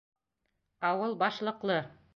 Ауыл 0.91 1.15
-башлыҡлы. 1.21 1.79